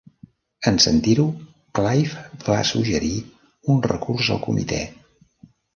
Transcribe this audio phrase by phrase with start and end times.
[0.71, 1.25] En sentir-ho,
[1.81, 3.15] Clive va suggerir
[3.75, 4.85] un recurs al Comitè.